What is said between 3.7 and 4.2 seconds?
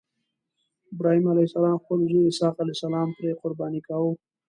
کاوه.